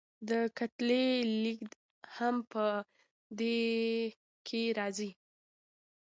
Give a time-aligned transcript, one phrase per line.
[0.29, 1.05] د کتلې
[1.43, 1.73] لیږد
[2.17, 2.65] هم په
[3.39, 3.55] دې
[4.47, 5.11] کې راځي.